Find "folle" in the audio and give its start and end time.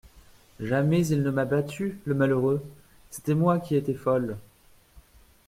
3.93-4.35